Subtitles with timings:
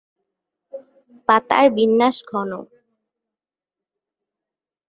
[1.29, 2.51] পাতার বিন্যাস ঘন।